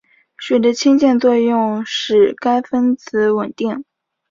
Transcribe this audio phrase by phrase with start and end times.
[0.35, 3.85] 水的氢键作用使该分子稳定。